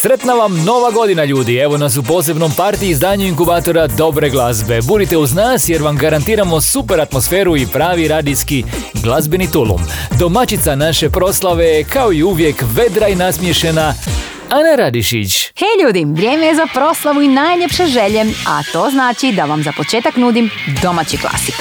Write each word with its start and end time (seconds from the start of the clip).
Sretna 0.00 0.34
vam 0.34 0.64
nova 0.64 0.90
godina 0.90 1.24
ljudi, 1.24 1.56
evo 1.56 1.78
nas 1.78 1.96
u 1.96 2.02
posebnom 2.02 2.52
partiji 2.56 2.90
izdanju 2.90 3.26
inkubatora 3.26 3.86
dobre 3.86 4.30
glazbe. 4.30 4.80
Budite 4.82 5.16
uz 5.16 5.34
nas 5.34 5.68
jer 5.68 5.82
vam 5.82 5.96
garantiramo 5.96 6.60
super 6.60 7.00
atmosferu 7.00 7.56
i 7.56 7.66
pravi 7.66 8.08
radijski 8.08 8.64
glazbeni 8.94 9.50
tulum. 9.50 9.80
Domaćica 10.18 10.76
naše 10.76 11.10
proslave 11.10 11.64
je 11.64 11.84
kao 11.84 12.12
i 12.12 12.22
uvijek 12.22 12.64
vedra 12.74 13.08
i 13.08 13.14
nasmiješena 13.14 13.94
Ana 14.48 14.74
Radišić. 14.76 15.46
Hej 15.46 15.84
ljudi, 15.84 16.04
vrijeme 16.04 16.46
je 16.46 16.54
za 16.54 16.66
proslavu 16.74 17.22
i 17.22 17.28
najljepše 17.28 17.86
želje, 17.86 18.24
a 18.46 18.62
to 18.72 18.90
znači 18.90 19.32
da 19.32 19.44
vam 19.44 19.62
za 19.62 19.72
početak 19.76 20.16
nudim 20.16 20.50
domaći 20.82 21.16
klasik. 21.16 21.54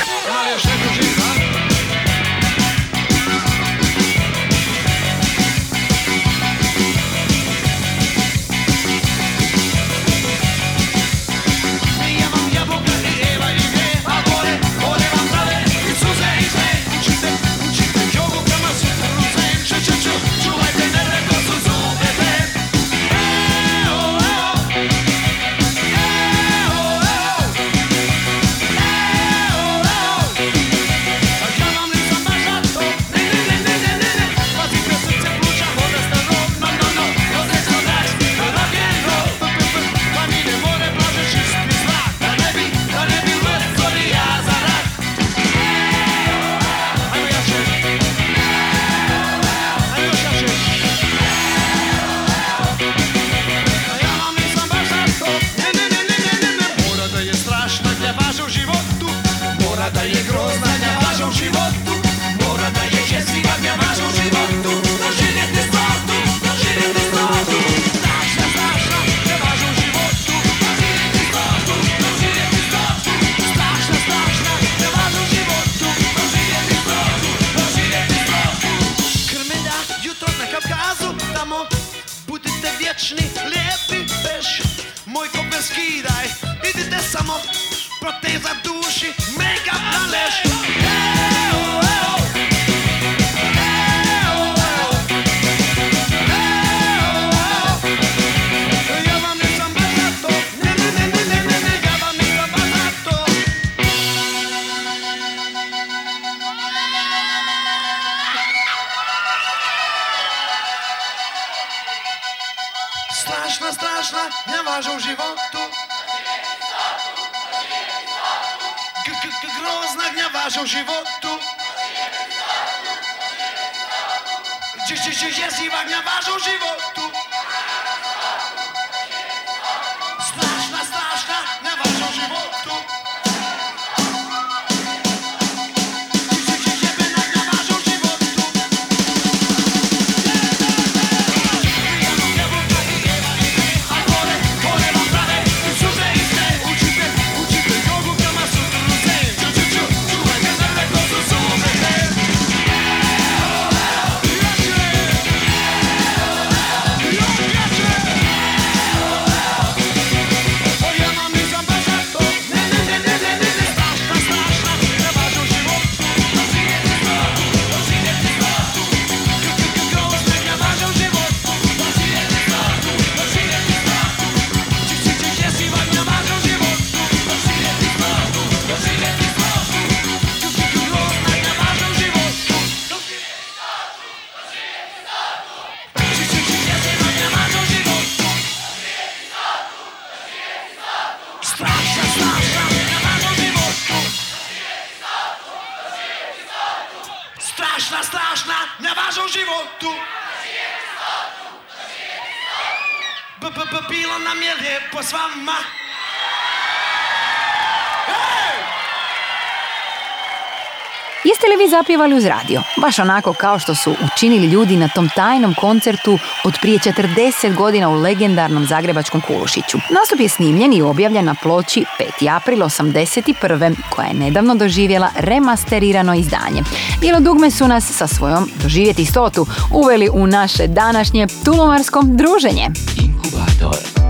Zapjevali 211.77 212.15
uz 212.15 212.25
radio? 212.25 212.62
Baš 212.81 213.00
onako 213.00 213.33
kao 213.33 213.59
što 213.59 213.75
su 213.75 213.95
učinili 214.06 214.47
ljudi 214.47 214.77
na 214.77 214.88
tom 214.88 215.09
tajnom 215.15 215.53
koncertu 215.53 216.19
od 216.44 216.57
prije 216.62 216.79
40 216.79 217.56
godina 217.56 217.89
u 217.89 217.94
legendarnom 217.94 218.65
zagrebačkom 218.65 219.21
Kulušiću. 219.21 219.77
Nastup 219.77 220.19
je 220.19 220.29
snimljen 220.29 220.74
i 220.74 220.81
objavljen 220.81 221.25
na 221.25 221.35
ploči 221.44 221.85
5. 222.19 222.35
april 222.35 222.59
81. 222.59 223.75
koja 223.89 224.07
je 224.07 224.13
nedavno 224.13 224.56
doživjela 224.56 225.09
remasterirano 225.15 226.13
izdanje. 226.13 226.63
Bijelo 227.01 227.19
dugme 227.19 227.51
su 227.51 227.68
nas 227.68 227.97
sa 227.97 228.07
svojom 228.07 228.50
doživjeti 228.63 229.06
stotu 229.06 229.45
uveli 229.71 230.09
u 230.13 230.27
naše 230.27 230.68
današnje 230.68 231.27
tulumarsko 231.45 232.01
druženje. 232.03 232.68
Inkubator 232.97 234.06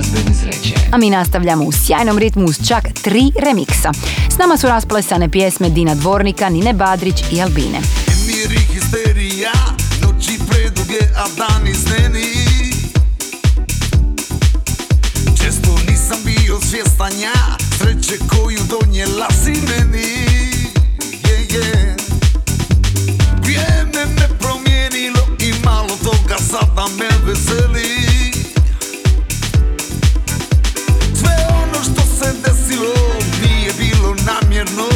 glazbene 0.00 0.34
sreće. 0.34 0.74
A 0.92 0.98
mi 0.98 1.10
nastavljamo 1.10 1.64
u 1.64 1.72
sjajnom 1.72 2.18
ritmu 2.18 2.52
s 2.52 2.68
čak 2.68 2.84
tri 3.02 3.22
remiksa. 3.42 3.92
S 4.34 4.38
nama 4.38 4.56
su 4.56 4.66
rasplesane 4.66 5.28
pjesme 5.28 5.68
Dina 5.68 5.94
Dvornika, 5.94 6.48
Nine 6.48 6.72
Badrić 6.72 7.22
i 7.32 7.42
Albine. 7.42 7.80
Miri 8.26 8.58
histerija, 8.58 9.52
noći 10.02 10.38
preduge, 10.50 10.98
a 11.16 11.24
dani 11.36 11.74
zneni. 11.74 12.32
Često 15.42 15.78
nisam 15.88 16.18
bio 16.24 16.60
svjestan 16.60 17.12
ja, 17.20 17.56
sreće 17.78 18.18
koju 18.28 18.60
donijela 18.68 19.26
si 19.44 19.50
meni. 19.50 20.08
Je, 21.28 21.58
je. 21.58 21.96
Vrijeme 23.42 24.06
me 24.06 24.28
promijenilo 24.38 25.26
i 25.40 25.52
malo 25.64 25.96
toga 26.04 26.36
sada 26.38 26.86
me 26.98 27.08
veseli. 27.26 27.89
infierno 34.60 34.89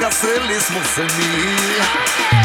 casse 0.00 0.26
les 0.48 0.74
morceaux 0.74 2.39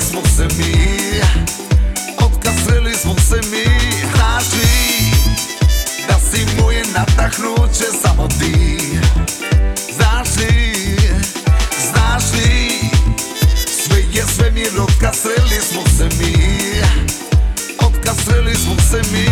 smo 0.00 0.20
se 0.36 0.48
mi 0.58 0.74
Otkazili 2.18 2.94
smo 2.94 3.14
se 3.28 3.40
mi. 3.50 3.64
Traži 4.12 4.70
Da 6.08 6.14
si 6.30 6.46
moje 6.60 6.84
natahnuće 6.94 7.84
Samo 8.02 8.28
ti. 8.28 8.78
Znaš 9.96 10.28
li 10.36 10.96
Znaš 11.90 12.22
li 12.32 12.80
Sve 13.56 14.00
je 14.12 14.24
svemir 14.36 14.80
Otkazili 14.80 15.60
smo 15.70 15.82
se 15.98 16.08
mi. 16.18 16.34
Otkazili 17.78 18.54
smo 18.54 18.76
se 18.90 19.02
mi 19.12 19.29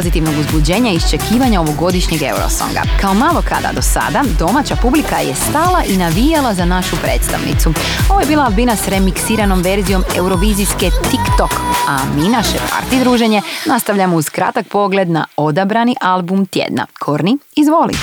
pozitivnog 0.00 0.34
uzbuđenja 0.38 0.90
i 0.90 0.96
iščekivanja 0.96 1.60
ovogodišnjeg 1.60 2.22
Eurosonga. 2.22 2.82
Kao 3.00 3.14
malo 3.14 3.42
kada 3.48 3.72
do 3.72 3.82
sada, 3.82 4.22
domaća 4.38 4.76
publika 4.76 5.16
je 5.16 5.34
stala 5.34 5.84
i 5.84 5.96
navijala 5.96 6.54
za 6.54 6.64
našu 6.64 6.96
predstavnicu. 7.02 7.72
Ovo 8.10 8.20
je 8.20 8.26
bila 8.26 8.44
Albina 8.44 8.76
s 8.76 8.88
remiksiranom 8.88 9.62
verzijom 9.62 10.04
eurovizijske 10.16 10.90
TikTok, 11.10 11.52
a 11.88 11.98
mi 12.16 12.28
naše 12.28 12.58
parti 12.70 13.00
druženje 13.00 13.42
nastavljamo 13.66 14.16
uz 14.16 14.28
kratak 14.28 14.66
pogled 14.68 15.10
na 15.10 15.26
odabrani 15.36 15.96
album 16.00 16.46
tjedna. 16.46 16.86
Korni, 16.98 17.38
izvoli. 17.56 17.94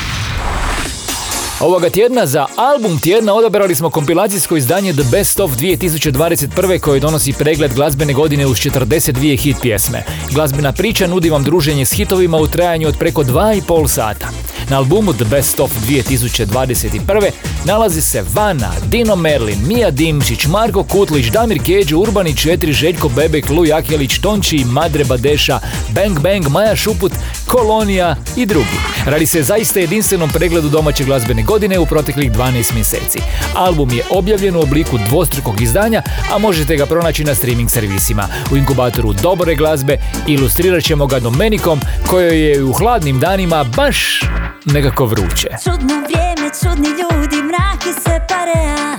Ovoga 1.60 1.90
tjedna 1.90 2.26
za 2.26 2.46
album 2.56 3.00
tjedna 3.00 3.34
odabrali 3.34 3.76
smo 3.76 3.90
kompilacijsko 3.90 4.58
izdanje 4.58 4.94
The 4.94 5.04
Best 5.12 5.40
of 5.40 5.52
2021. 5.52 6.80
koje 6.80 7.00
donosi 7.00 7.34
pregled 7.34 7.74
glazbene 7.74 8.14
godine 8.14 8.46
uz 8.46 8.58
42 8.58 9.40
hit 9.40 9.58
pjesme. 9.62 10.04
Glazbena 10.34 10.72
priča 10.72 11.08
nudi 11.08 11.30
vam 11.30 11.44
druženje 11.44 11.86
s 11.86 11.94
hitovima 11.94 12.38
u 12.38 12.48
trajanju 12.48 12.88
od 12.88 12.98
preko 12.98 13.24
2,5 13.24 13.88
sata. 13.88 14.30
Na 14.70 14.78
albumu 14.78 15.14
The 15.14 15.26
Best 15.26 15.60
of 15.60 15.72
2021. 15.88 17.32
nalazi 17.66 18.02
se 18.02 18.24
Vana, 18.34 18.72
Dino 18.86 19.16
Merlin, 19.16 19.68
Mija 19.68 19.92
Dimčić, 19.92 20.46
Marko 20.46 20.84
Kutlić, 20.84 21.26
Damir 21.26 21.62
Keđu, 21.66 21.98
Urbani 22.00 22.34
4, 22.34 22.72
Željko 22.72 23.10
Bebek, 23.10 23.50
Luj 23.50 23.68
Jakjelić, 23.68 24.20
Tonči, 24.20 24.66
Madre 24.66 25.04
Badeša, 25.04 25.60
Bang 25.90 26.20
Bang, 26.20 26.48
Maja 26.50 26.76
Šuput, 26.76 27.12
Kolonija 27.48 28.16
i 28.36 28.46
drugi. 28.46 28.78
Radi 29.06 29.26
se 29.26 29.44
zaista 29.44 29.80
jedinstvenom 29.80 30.30
pregledu 30.30 30.70
domaće 30.70 31.04
glazbene 31.04 31.44
godine 31.48 31.80
u 31.80 31.86
proteklih 31.86 32.32
12 32.32 32.74
mjeseci. 32.74 33.20
Album 33.56 33.92
je 33.92 34.04
objavljen 34.10 34.56
u 34.56 34.60
obliku 34.60 34.98
dvostrukog 35.08 35.62
izdanja, 35.62 36.02
a 36.34 36.38
možete 36.38 36.76
ga 36.76 36.86
pronaći 36.86 37.24
na 37.24 37.36
streaming 37.36 37.70
servisima. 37.70 38.28
U 38.52 38.58
inkubatoru 38.58 39.14
dobre 39.14 39.56
glazbe 39.56 39.98
ilustrirat 40.28 40.84
ćemo 40.84 41.08
ga 41.08 41.20
Domenikom, 41.20 41.80
kojoj 42.08 42.50
je 42.50 42.64
u 42.64 42.74
hladnim 42.74 43.20
danima 43.20 43.64
baš 43.64 44.22
nekako 44.66 45.06
vruće. 45.06 45.48
Čudno 45.64 45.94
vrijeme, 46.04 46.52
čudni 46.62 46.90
ljudi, 46.90 47.36
mraki 47.36 48.02
se 48.04 48.20
parea 48.30 48.98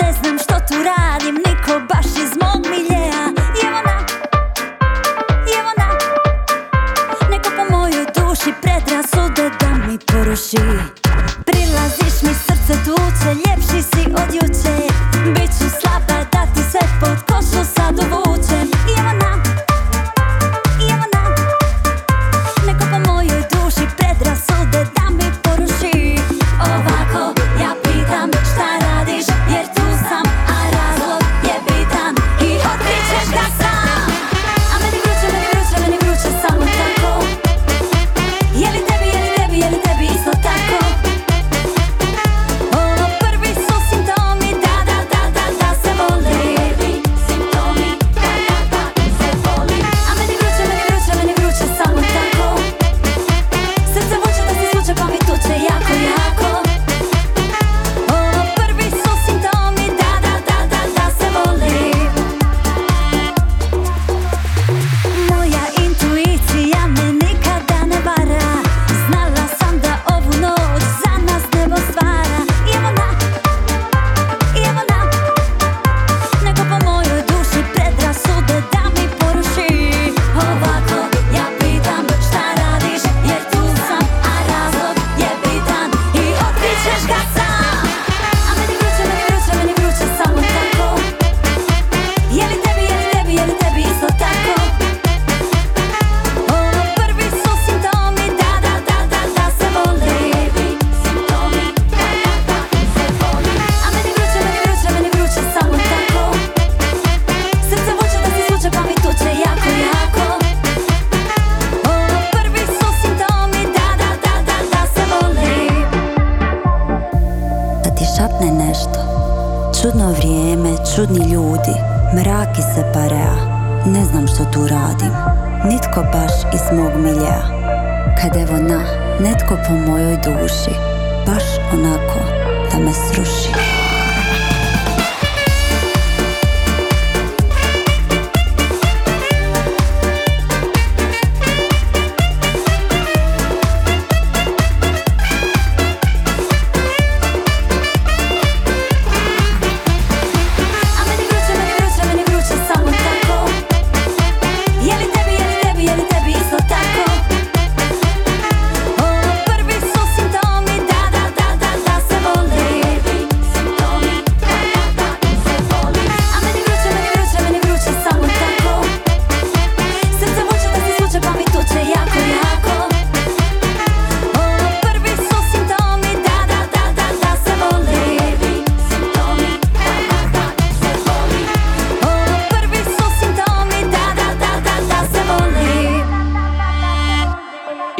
Ne 0.00 0.12
znam 0.12 0.38
što 0.38 0.54
tu 0.54 0.74
radim, 0.90 1.34
niko 1.34 1.80
baš 1.94 2.06
iz 2.06 2.32
mog 2.42 2.66
miljeja 2.70 3.24
I 3.62 3.66
evo 3.66 3.80
na, 3.86 4.06
i 5.48 5.52
evo 5.60 5.70
na 5.78 5.88
Neko 7.30 7.50
po 7.56 7.76
mojoj 7.76 8.06
duši 8.16 8.52
predrasude 8.62 9.50
da 9.60 9.86
mi 9.86 9.98
poruši 9.98 10.97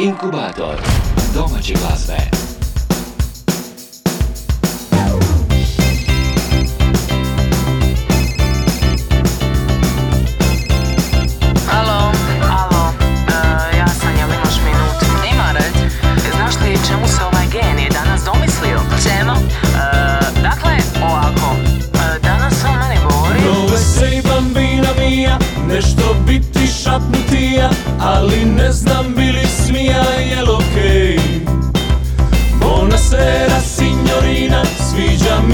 Inkubator 0.09 0.75
domaće 1.33 1.73
glazbe. 1.73 2.48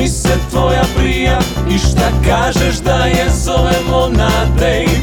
Mi 0.06 0.10
se 0.10 0.38
tvoja 0.50 0.84
prija 0.98 1.40
I 1.70 1.78
šta 1.78 2.12
kažeš 2.28 2.76
da 2.76 2.96
je 2.96 3.26
zovemo 3.46 4.10
na 4.10 4.30
dejt? 4.60 5.02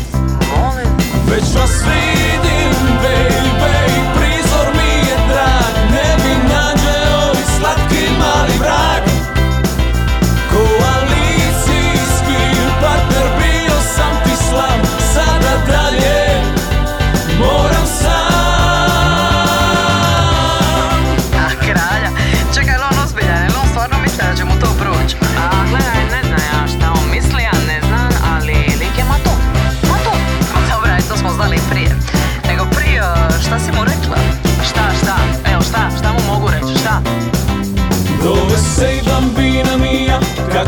Već 1.31 1.45
vas 1.55 1.85
vidim, 1.87 2.32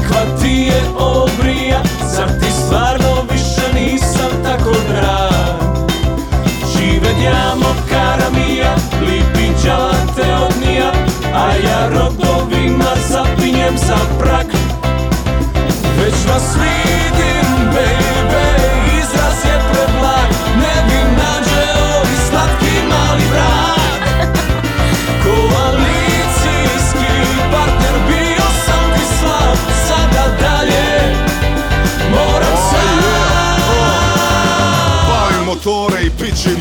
Kakva 0.08 0.38
ti 0.42 0.50
je 0.50 0.82
obrija, 0.98 1.82
zar 2.14 2.28
ti 2.40 2.50
stvarno 2.50 3.26
više 3.32 3.74
nisam 3.74 4.30
tako 4.44 4.70
drag? 4.88 5.74
Živenjamo 6.72 7.74
karamija, 7.88 8.74
lipi 9.00 9.62
dželate 9.62 10.34
od 10.44 10.66
nija 10.66 10.92
A 11.34 11.48
ja 11.48 11.88
rodovima 11.88 12.94
zapinjem 13.08 13.78
za 13.86 13.96
prak, 14.18 14.46
Već 15.98 16.14
vas 16.28 16.56
vidim, 16.56 17.72
baby 17.72 18.03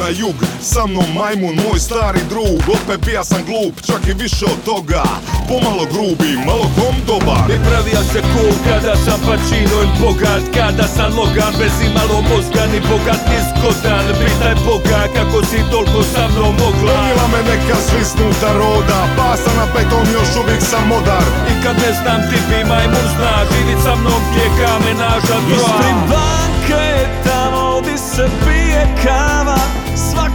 na 0.03 0.09
jug. 0.09 0.37
Sa 0.61 0.83
mnom 0.87 1.09
majmun, 1.15 1.55
moj 1.63 1.79
stari 1.79 2.21
drug. 2.31 2.59
Opet 2.75 2.99
bija 3.07 3.23
sam 3.23 3.41
glup, 3.49 3.75
čak 3.87 4.01
i 4.11 4.13
više 4.23 4.45
od 4.45 4.59
toga. 4.69 5.03
Pomalo 5.49 5.83
grubi, 5.93 6.31
malo 6.47 6.65
kom 6.77 6.95
dobar. 7.09 7.45
I 7.55 7.57
pravija 7.67 8.01
se 8.11 8.19
cool 8.31 8.53
kada 8.67 8.95
sam 9.05 9.19
Pacino 9.27 9.77
il 9.85 9.91
bogat. 10.01 10.43
Kada 10.57 10.87
sam 10.95 11.09
Logan 11.17 11.53
bez 11.59 11.75
imalo 11.87 12.17
mozga 12.29 12.63
Ni 12.71 12.79
bogat 12.89 13.21
ni 13.29 13.39
zgodan 13.47 14.05
Pitaj 14.19 14.55
Boga 14.65 15.01
kako 15.15 15.37
si 15.49 15.59
toliko 15.71 16.01
sa 16.13 16.23
mnom 16.31 16.53
mogla. 16.61 16.93
Donijela 16.93 17.25
me 17.33 17.41
neka 17.49 17.77
svisnuta 17.87 18.49
roda 18.59 18.99
Pasa 19.17 19.51
na 19.59 19.65
beton, 19.73 20.05
još 20.17 20.31
uvijek 20.41 20.61
sam 20.71 20.85
modar 20.93 21.25
I 21.51 21.53
kad 21.63 21.75
ne 21.83 21.91
znam 21.99 22.19
ti 22.29 22.37
bi 22.47 22.59
majmun 22.71 23.07
zna. 23.15 23.35
Živit 23.51 23.79
sa 23.85 23.93
mnom 23.99 24.21
gdje 24.27 24.47
kamenaža 24.59 25.37
dva. 25.47 25.57
Ispred 25.57 25.99
banka 26.11 26.79
je 26.91 27.03
tamo 27.25 27.81
di 27.85 27.97
se 27.97 28.25
pije 28.43 28.83
kava 29.03 29.82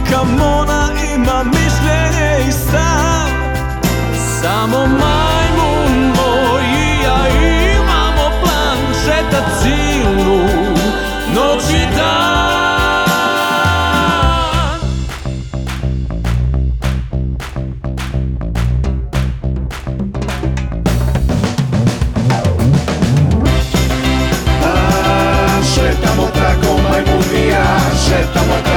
Svaka 0.09 0.23
mona 0.23 0.89
ima 1.15 1.43
mišljenje 1.43 2.49
i 2.49 2.51
stav 2.51 3.29
Samo 4.41 4.77
majmun 4.77 6.07
moj 6.07 6.63
i 6.63 7.03
ja 7.03 7.27
imamo 7.75 8.29
plan 8.41 8.77
Šetat 9.03 9.43
cilu 9.61 10.39
noć 11.35 11.63
i 11.69 11.95
dan. 11.95 12.39
Šetamo 25.73 26.23
tako 26.33 26.81
majmun 26.83 27.23
i 27.35 27.47
ja 27.47 27.79
Šetamo 28.05 28.53
tako 28.63 28.68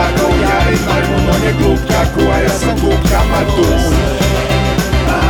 majmun 0.87 1.25
On 1.35 1.43
je 1.47 1.53
glup 1.59 1.81
kako, 1.89 2.23
a 2.35 2.39
ja 2.39 2.55
sam 2.61 2.77
glup 2.81 3.03
kamatun 3.11 3.83
A, 5.09 5.21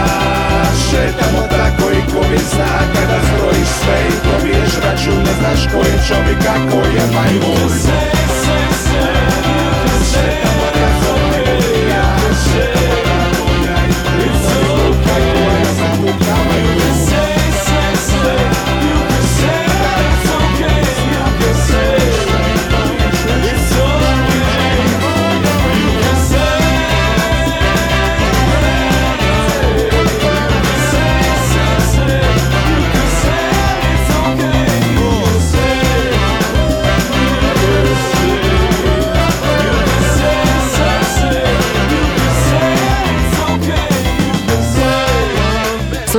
Šetamo 0.91 1.43
tako 1.51 1.91
i 1.91 2.01
ko 2.13 2.21
mi 2.31 2.39
zna 2.53 2.73
Kada 2.95 3.19
zbrojiš 3.27 3.69
sve 3.81 3.99
i 4.09 4.15
pobiješ 4.25 4.73
račun 4.85 5.19
Ne 5.27 5.33
znaš 5.41 5.73
ko 5.73 5.79
je 5.79 5.97
čovjek, 6.09 6.41
a 6.55 6.71
ko 6.71 6.79
je 6.79 7.05
majmun 7.15 7.71
Šetamo 10.13 10.43
tako 10.43 10.52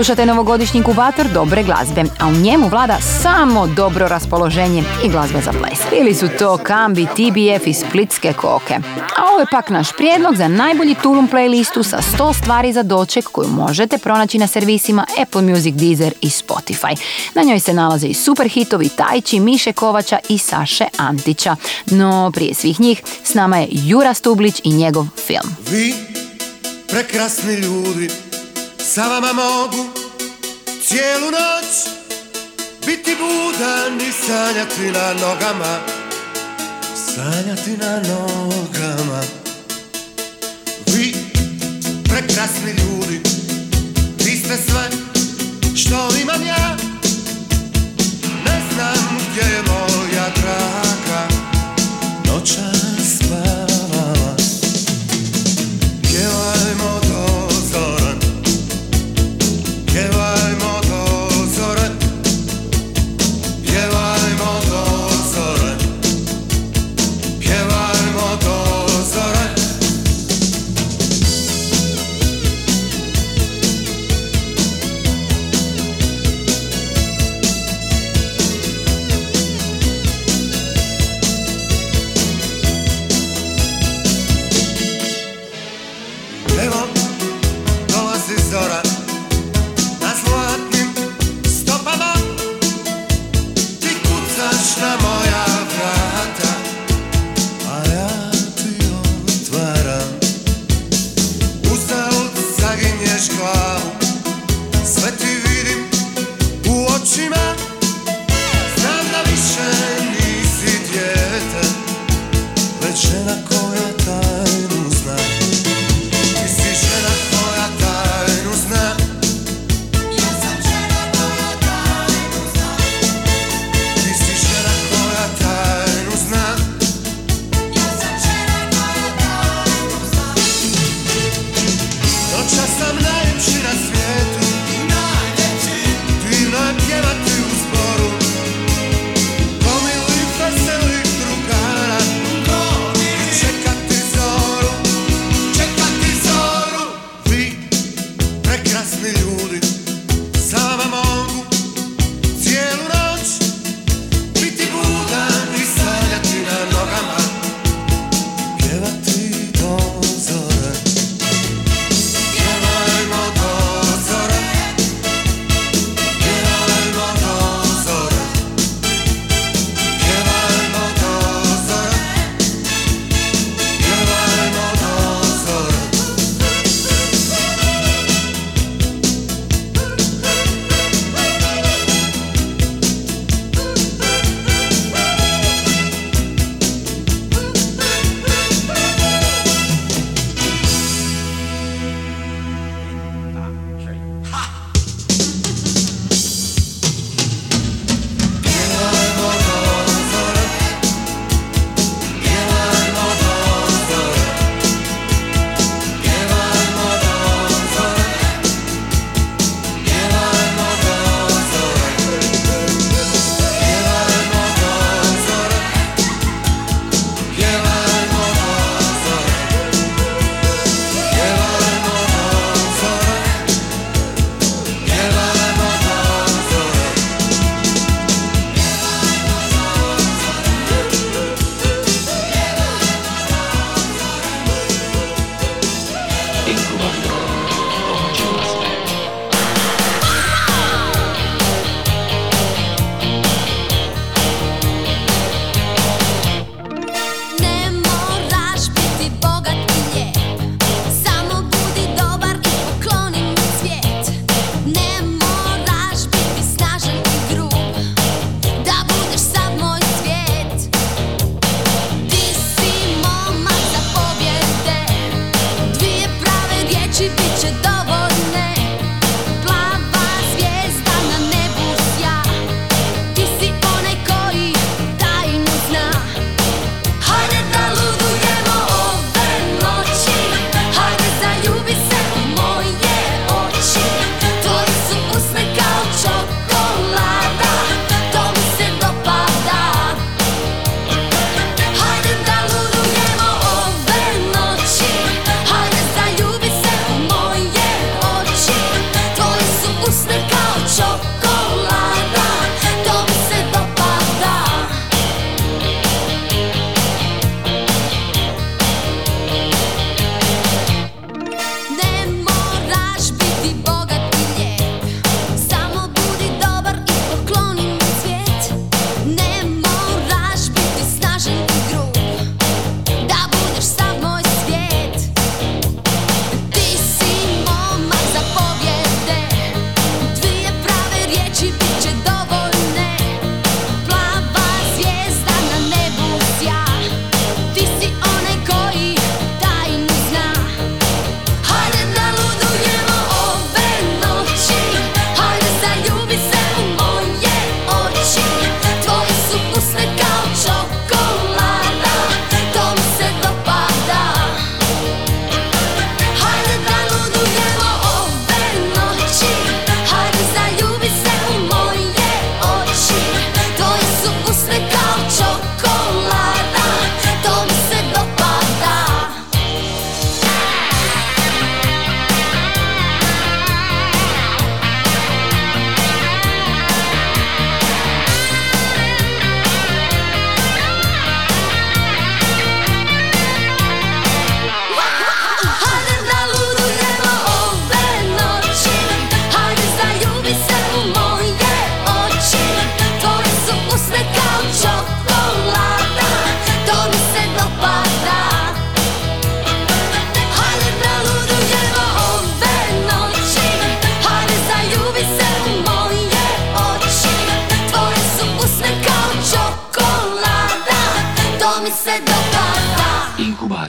Slušate 0.04 0.26
novogodišnji 0.26 0.78
inkubator 0.78 1.28
dobre 1.34 1.63
glazbe, 1.63 2.04
a 2.20 2.28
u 2.28 2.32
njemu 2.32 2.68
vlada 2.68 2.98
samo 3.22 3.68
dobro 3.68 4.08
raspoloženje 4.08 4.84
i 5.06 5.10
glazba 5.10 5.42
za 5.42 5.52
ples. 5.52 5.80
Ili 6.00 6.13
su 6.13 6.28
to 6.39 6.58
Kambi, 6.58 7.06
TBF 7.06 7.68
i 7.68 7.74
Splitske 7.74 8.34
koke. 8.34 8.74
A 9.18 9.30
ovo 9.32 9.39
je 9.39 9.46
pak 9.52 9.70
naš 9.70 9.88
prijedlog 9.98 10.36
za 10.36 10.48
najbolji 10.48 10.96
Tulum 11.04 11.30
playlistu 11.30 11.84
sa 11.84 12.02
100 12.18 12.34
stvari 12.42 12.74
za 12.74 12.84
doček 12.84 13.26
koju 13.28 13.48
možete 13.48 13.98
pronaći 13.98 14.38
na 14.38 14.48
servisima 14.48 15.06
Apple 15.22 15.42
Music, 15.42 15.76
Deezer 15.76 16.13
i 16.22 16.30
Spotify. 16.30 17.02
Na 17.36 17.44
njoj 17.44 17.60
se 17.60 17.74
nalaze 17.74 18.08
i 18.08 18.13
super 18.13 18.48
hitovi 18.48 18.89
Tajči, 18.89 19.39
Miše 19.39 19.74
Kovača 19.74 20.20
i 20.30 20.38
Saše 20.38 20.86
Antića. 20.98 21.56
No 21.86 22.32
prije 22.34 22.54
svih 22.54 22.80
njih 22.80 23.04
s 23.24 23.34
nama 23.34 23.58
je 23.58 23.68
Jura 23.72 24.13
Stublić 24.13 24.62
i 24.63 24.74
njegov 24.74 25.06
film. 25.26 25.56
Vi, 25.70 25.94
prekrasni 26.89 27.54
ljudi, 27.54 28.10
sa 28.84 29.08
vama 29.08 29.34
mogu 29.34 29.86
cijelu 30.88 31.32
noć 31.32 31.69
biti 32.86 33.15
budan 33.15 34.02
i 34.02 34.12
sanjati 34.28 34.82
na 34.82 35.13
nogama, 35.13 35.80
sanjati 37.15 37.78
na 37.78 37.96
nogama. 37.96 39.22
Vi, 40.88 41.15
prekrasni 42.04 42.72
ljudi, 42.72 43.22
vi 44.17 44.38
ste 44.38 44.58
sve 44.58 44.89
što 45.76 46.10
imam 46.22 46.46
ja, 46.48 46.78
ne 48.46 48.62
znam 48.74 49.19
gdje 49.32 49.41
je 49.41 49.62
moja 49.62 50.30
draga, 50.36 51.28
noćas 52.26 52.72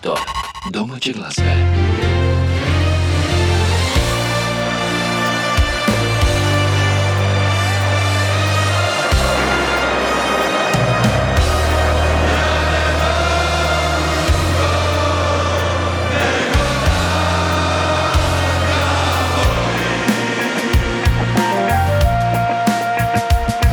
Inkubator 0.05 0.19
domaće 0.71 1.13
glazbe. 1.13 1.55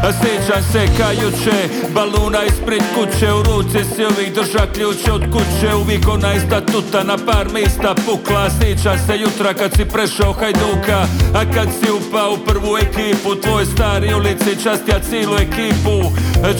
A 0.03 0.11
sjećam 0.11 0.63
se 0.71 0.87
ka 0.97 1.11
juče 1.11 1.69
Baluna 1.93 2.43
ispred 2.43 2.81
kuće 2.95 3.33
U 3.33 3.43
ruci 3.43 3.79
si 3.95 4.05
uvijek 4.05 4.35
drža 4.35 4.65
ključe 4.73 5.11
od 5.11 5.21
kuće 5.31 5.75
Uvijek 5.75 6.07
ona 6.07 6.33
ista 6.33 6.61
tuta 6.65 7.03
na 7.03 7.17
par 7.25 7.47
mista 7.53 7.95
pukla. 8.05 8.49
Sjećam 8.49 8.97
se 9.07 9.17
jutra 9.17 9.53
kad 9.53 9.71
si 9.75 9.85
prešao 9.85 10.33
Hajduka 10.33 10.99
A 11.33 11.41
kad 11.53 11.67
si 11.79 11.91
upao 11.91 12.33
u 12.33 12.37
prvu 12.37 12.77
ekipu 12.77 13.35
Tvoj 13.35 13.65
stari 13.65 14.13
ulici 14.13 14.63
častja 14.63 14.99
cijelu 15.09 15.35
ekipu. 15.35 15.97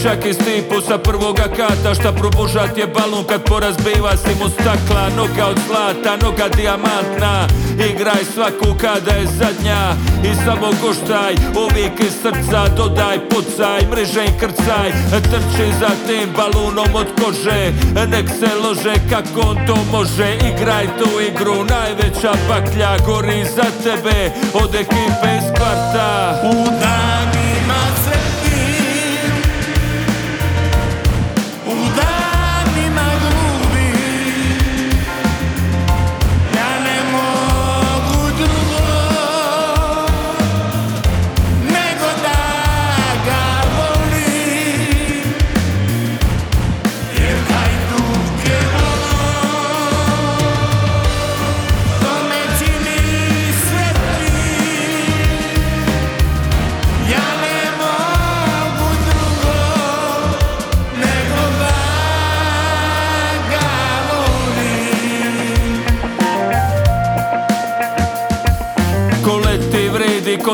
Čak 0.04 0.25
i 0.25 0.34
stipu 0.34 0.82
sa 0.88 0.97
prvoga 0.97 1.47
kata 1.58 1.95
Šta 1.95 2.12
probužat 2.12 2.77
je 2.77 2.88
balun 2.88 3.23
kad 3.30 3.43
porazbiva 3.43 4.17
si 4.17 4.34
mu 4.39 4.49
stakla. 4.49 5.10
Noga 5.17 5.45
od 5.45 5.60
zlata, 5.67 6.25
noga 6.25 6.47
dijamantna 6.56 7.47
Igraj 7.89 8.23
svaku 8.34 8.77
kada 8.82 9.12
je 9.12 9.27
zadnja. 9.27 9.95
I 10.23 10.36
samo 10.45 10.67
guštaj, 10.82 11.34
uvijek 11.63 11.99
iz 11.99 12.13
srca 12.21 12.67
Dodaj, 12.77 13.30
pucaj, 13.41 13.82
mreže 13.91 14.25
i 14.25 14.39
krcaj 14.39 14.91
Trči 15.12 15.67
za 15.80 15.89
tim 16.08 16.30
balunom 16.38 16.95
od 16.95 17.08
kože. 17.21 17.71
Nek 18.08 18.30
se 18.30 18.56
lože 18.63 18.93
kako 19.10 19.49
on 19.49 19.58
to 19.67 19.75
može 19.91 20.36
Igraj 20.36 20.88
tu 20.97 21.10
igru, 21.21 21.65
najveća 21.65 22.34
baklja 22.47 22.97
Gori 23.06 23.45
za 23.56 23.65
tebe 23.84 24.32
od 24.54 24.75
ekipe 24.75 25.30
iz 25.38 25.47
kvarta 25.58 26.41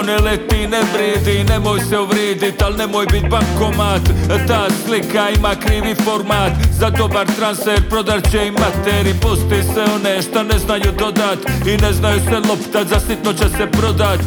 ne 0.07 0.17
leti 0.17 0.67
ne 0.67 0.81
vredi 0.93 1.43
Nemoj 1.43 1.79
se 1.89 1.99
uvridit, 1.99 2.61
al 2.61 2.73
nemoj 2.77 3.05
bit 3.05 3.25
bankomat. 3.29 4.01
Ta 4.47 4.67
slika 4.85 5.29
ima 5.29 5.55
krivi 5.55 5.95
format 5.95 6.51
Za 6.79 6.89
dobar 6.89 7.27
transfer 7.37 7.89
prodar 7.89 8.21
će 8.31 8.47
i 8.47 8.51
materi. 8.51 9.13
Pusti 9.21 9.63
se 9.73 9.81
one 9.95 10.21
šta 10.21 10.43
ne 10.43 10.59
znaju 10.59 10.91
dodat 10.99 11.39
I 11.65 11.77
ne 11.77 11.93
znaju 11.93 12.19
se 12.19 12.37
loptat, 12.49 12.87
za 12.87 12.99
sitno 12.99 13.33
će 13.33 13.49
se 13.57 13.65
prodat. 13.71 14.19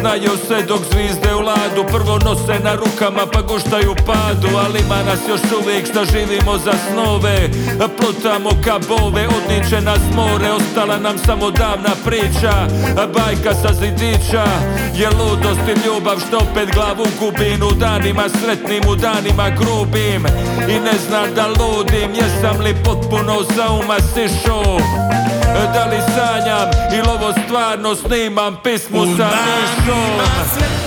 Znaju 0.00 0.30
se 0.48 0.66
dok 0.68 0.80
zvizde 0.92 1.34
u 1.34 1.40
ladu 1.40 1.82
Prvo 1.92 2.18
nose 2.18 2.56
na 2.64 2.74
rukama 2.74 3.26
pa 3.32 3.40
guštaju 3.42 3.94
padu 4.06 4.48
Ali 4.64 4.80
ima 4.80 5.02
nas 5.08 5.20
još 5.28 5.40
uvijek 5.60 5.86
šta 5.86 6.04
živimo 6.04 6.58
za 6.58 6.72
snove. 6.88 7.48
Plutamo 7.98 8.50
ka 8.64 8.78
bove, 8.88 9.28
odniče 9.36 9.80
nas 9.80 10.02
more 10.14 10.50
Ostala 10.50 10.98
nam 10.98 11.18
samo 11.18 11.50
davna 11.50 11.94
priča. 12.04 12.54
Bajka 13.14 13.54
sa 13.54 13.72
zidića 13.80 14.44
Je 14.94 15.08
ludost 15.22 15.60
i 15.68 15.86
ljubav 15.86 16.18
što 16.28 16.38
opet 16.38 16.74
glavu 16.74 17.06
gubim. 17.20 17.62
U 17.62 17.72
danima 17.72 18.28
sretnim, 18.28 18.82
u 18.88 18.96
danima 18.96 19.50
grubim. 19.50 20.26
I 20.68 20.80
ne 20.80 20.96
znam 21.08 21.34
da 21.34 21.46
ludim, 21.46 22.14
jesam 22.14 22.60
li 22.60 22.74
potpuno 22.84 23.42
za 23.56 23.70
uma 23.70 23.96
sišao 24.14 24.78
Da 25.74 25.84
li 25.84 26.00
sanjam 26.14 26.70
ili 26.92 27.08
ovo 27.08 27.32
stvarno 27.46 27.94
snimam 27.94 28.56
pismu 28.62 29.06
sa 29.16 29.30
mišom 29.30 30.81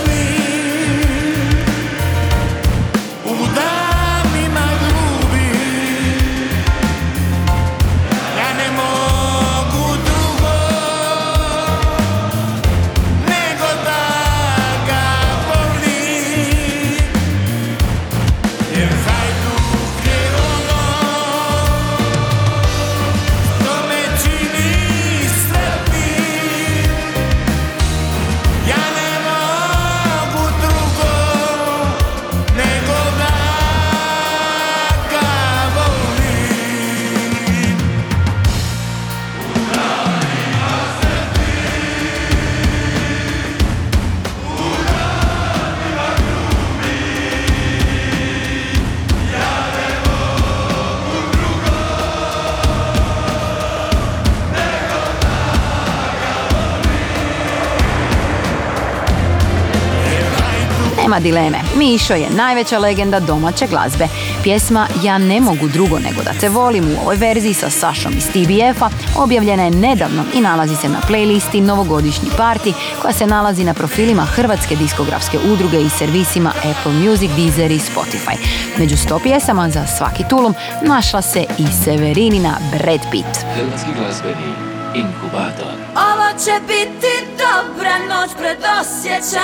Nema 61.06 61.20
dileme, 61.20 61.58
Mišo 61.76 62.14
je 62.14 62.30
najveća 62.30 62.78
legenda 62.78 63.20
domaće 63.20 63.66
glazbe. 63.66 64.08
Pjesma 64.42 64.86
Ja 65.02 65.18
ne 65.18 65.40
mogu 65.40 65.68
drugo 65.68 65.98
nego 65.98 66.22
da 66.22 66.32
te 66.40 66.48
volim 66.48 66.84
u 66.84 67.00
ovoj 67.02 67.16
verziji 67.16 67.54
sa 67.54 67.70
Sašom 67.70 68.12
iz 68.16 68.26
TBF-a 68.26 68.90
objavljena 69.16 69.62
je 69.62 69.70
nedavno 69.70 70.24
i 70.34 70.40
nalazi 70.40 70.76
se 70.76 70.88
na 70.88 70.98
playlisti 71.08 71.60
Novogodišnji 71.60 72.28
parti 72.36 72.72
koja 73.02 73.12
se 73.12 73.26
nalazi 73.26 73.64
na 73.64 73.74
profilima 73.74 74.24
Hrvatske 74.24 74.76
diskografske 74.76 75.38
udruge 75.52 75.80
i 75.80 75.88
servisima 75.88 76.52
Apple 76.56 76.92
Music, 76.92 77.30
Deezer 77.36 77.70
i 77.70 77.78
Spotify. 77.78 78.36
Među 78.78 78.96
sto 78.96 79.18
pjesama 79.18 79.70
za 79.70 79.86
svaki 79.86 80.24
tulum 80.30 80.54
našla 80.82 81.22
se 81.22 81.44
i 81.58 81.66
Severinina 81.84 82.56
Brad 82.72 83.00
Pitt. 83.10 83.46
Hrvatski 83.56 83.90
glazbeni 83.98 84.52
Inkubator. 84.94 86.05
Će 86.44 86.52
biti 86.66 87.26
dobra 87.38 87.98
noć 88.08 88.30
pred 88.38 88.58
osjećaj 88.80 89.42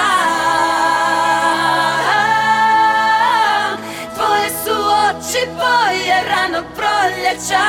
Tvoje 4.15 4.49
su 4.65 4.81
oči 4.81 5.47
boje 5.57 6.23
ranog 6.29 6.65
proljeća. 6.75 7.65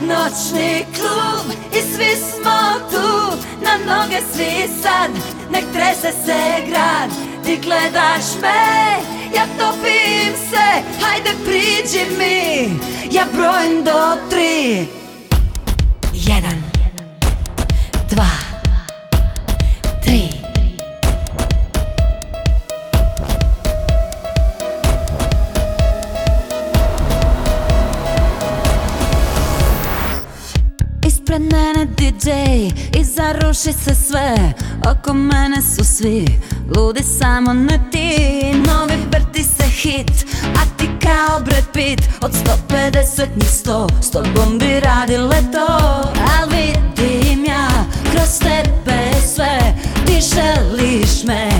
Noćni 0.00 0.86
klub 0.94 1.56
i 1.72 1.80
svi 1.94 2.16
smo 2.16 2.88
tu. 2.90 3.36
Na 3.60 3.94
noge 3.94 4.18
svi 4.34 4.68
sad, 4.82 5.10
nek 5.50 5.64
trese 5.72 6.12
se 6.24 6.66
grad. 6.68 7.10
Ti 7.44 7.58
gledaš 7.62 8.24
me, 8.42 8.96
ja 9.36 9.44
topim 9.58 10.32
se. 10.50 10.82
Hajde 11.04 11.30
priđi 11.44 12.16
mi, 12.18 12.80
ja 13.10 13.24
brojim 13.32 13.84
do 13.84 14.16
tri 14.30 15.01
mene 31.50 31.86
DJ 31.96 32.30
i 33.00 33.04
zaruši 33.04 33.72
se 33.72 33.94
sve. 33.94 34.52
Oko 34.90 35.14
mene 35.14 35.62
su 35.62 35.84
svi 35.84 36.24
ludi 36.76 37.02
samo 37.02 37.52
ne 37.52 37.80
ti. 37.92 38.16
Novi 38.66 38.94
vrti 39.10 39.42
se 39.42 39.64
hit, 39.64 40.26
a 40.42 40.78
ti 40.78 40.88
kao 41.02 41.40
Brad 41.40 41.64
Pitt. 41.72 42.02
Od 42.20 42.32
150 42.32 43.26
njih 43.36 43.50
100, 43.64 43.88
s 44.02 44.10
tobom 44.10 44.58
bi 44.58 44.80
radile 44.80 45.36
to 45.52 45.66
Al 46.40 46.48
vidim 46.48 47.44
ja 47.44 47.68
kroz 48.12 48.38
tebe 48.38 49.20
sve, 49.34 49.74
ti 50.06 50.12
želiš 50.12 51.24
me 51.24 51.51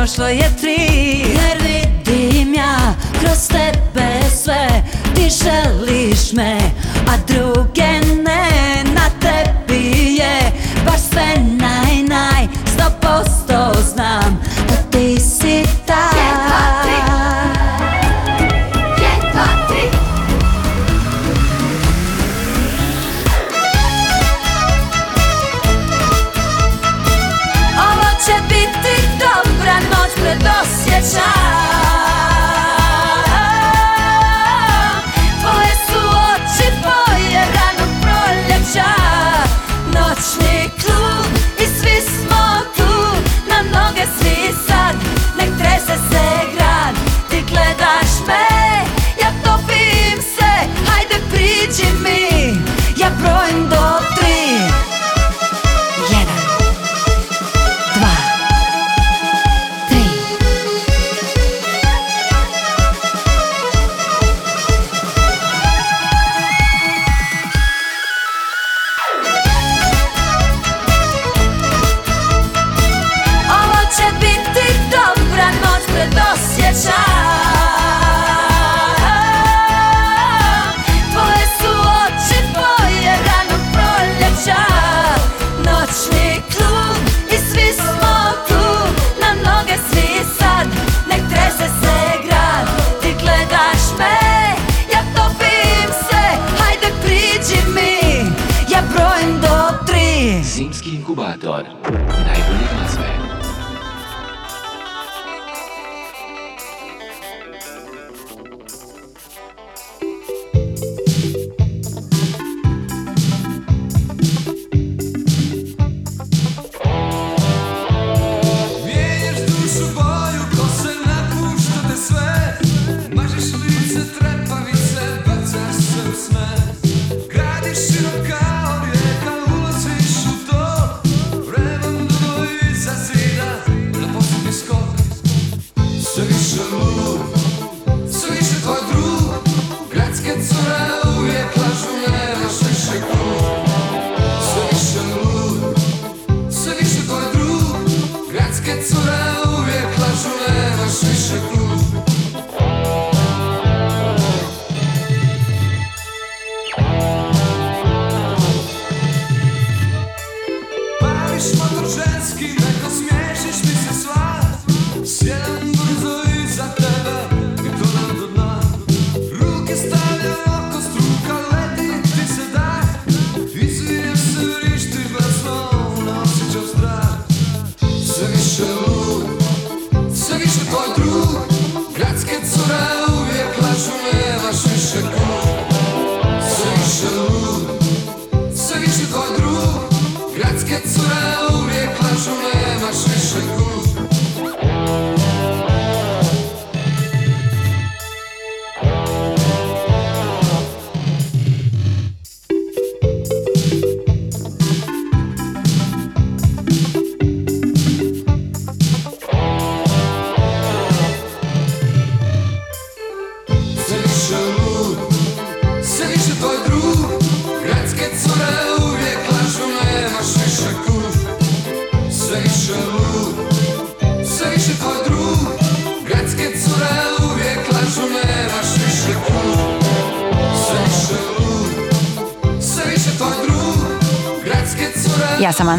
Прошлое 0.00 0.49